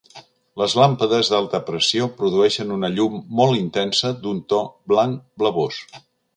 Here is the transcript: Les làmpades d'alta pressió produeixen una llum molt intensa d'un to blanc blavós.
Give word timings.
Les 0.61 0.75
làmpades 0.77 1.29
d'alta 1.33 1.59
pressió 1.67 2.07
produeixen 2.23 2.73
una 2.77 2.91
llum 2.95 3.21
molt 3.43 3.61
intensa 3.61 4.13
d'un 4.25 4.43
to 4.55 4.65
blanc 4.95 5.25
blavós. 5.45 5.81